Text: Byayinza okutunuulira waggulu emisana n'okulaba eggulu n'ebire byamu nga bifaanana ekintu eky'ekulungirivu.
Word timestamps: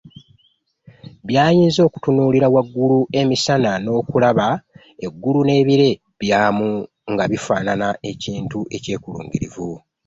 Byayinza 1.27 1.79
okutunuulira 1.87 2.47
waggulu 2.55 2.99
emisana 3.21 3.71
n'okulaba 3.83 4.47
eggulu 5.05 5.39
n'ebire 5.43 5.89
byamu 6.19 6.69
nga 7.11 7.23
bifaanana 7.31 7.87
ekintu 8.11 8.59
eky'ekulungirivu. 8.75 9.69